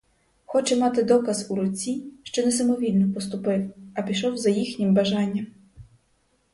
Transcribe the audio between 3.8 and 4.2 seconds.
а